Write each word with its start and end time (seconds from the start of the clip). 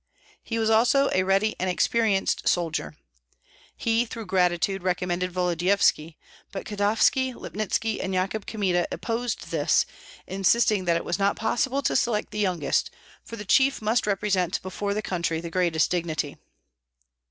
He 0.41 0.57
was 0.57 0.71
also 0.71 1.11
a 1.13 1.21
ready 1.21 1.55
and 1.59 1.69
experienced 1.69 2.47
soldier. 2.47 2.95
He, 3.77 4.03
through 4.03 4.25
gratitude, 4.25 4.81
recommended 4.81 5.31
Volodyovski; 5.31 6.17
but 6.51 6.65
Kotovski, 6.65 7.35
Lipnitski, 7.35 8.03
and 8.03 8.11
Yakub 8.11 8.47
Kmita 8.47 8.87
opposed 8.91 9.51
this, 9.51 9.85
insisting 10.25 10.85
that 10.85 10.97
it 10.97 11.05
was 11.05 11.19
not 11.19 11.35
possible 11.35 11.83
to 11.83 11.95
select 11.95 12.31
the 12.31 12.39
youngest, 12.39 12.89
for 13.23 13.35
the 13.35 13.45
chief 13.45 13.79
must 13.79 14.07
represent 14.07 14.59
before 14.63 14.95
the 14.95 15.03
country 15.03 15.39
the 15.39 15.51
greatest 15.51 15.91
dignity. 15.91 16.35